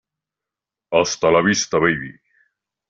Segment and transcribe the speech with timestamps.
[0.89, 2.19] Hasta La Vista Baby!